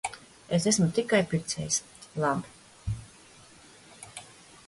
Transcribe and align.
Es 0.57 0.63
esmu 0.69 0.87
tikai 0.99 1.19
pircējs. 1.33 1.77
Labi. 2.25 2.97